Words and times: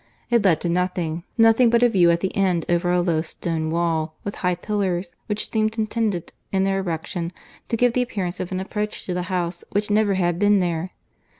—It 0.31 0.43
led 0.43 0.59
to 0.61 0.67
nothing; 0.67 1.25
nothing 1.37 1.69
but 1.69 1.83
a 1.83 1.87
view 1.89 2.09
at 2.09 2.21
the 2.21 2.35
end 2.35 2.65
over 2.67 2.89
a 2.91 3.01
low 3.01 3.21
stone 3.21 3.69
wall 3.69 4.15
with 4.23 4.33
high 4.37 4.55
pillars, 4.55 5.15
which 5.27 5.51
seemed 5.51 5.77
intended, 5.77 6.33
in 6.51 6.63
their 6.63 6.79
erection, 6.79 7.31
to 7.69 7.77
give 7.77 7.93
the 7.93 8.01
appearance 8.01 8.39
of 8.39 8.51
an 8.51 8.59
approach 8.59 9.05
to 9.05 9.13
the 9.13 9.21
house, 9.29 9.63
which 9.73 9.91
never 9.91 10.15
had 10.15 10.39
been 10.39 10.59
there. 10.59 10.89